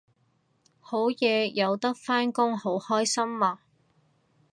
[0.79, 3.59] 好嘢有得返工好開心啊！